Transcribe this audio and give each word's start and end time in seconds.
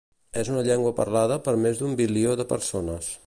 És 0.43 0.47
una 0.53 0.63
llengua 0.67 0.93
parlada 1.01 1.37
per 1.49 1.55
més 1.67 1.81
d'un 1.83 1.95
bilió 2.01 2.35
de 2.43 2.49
persones. 2.57 3.17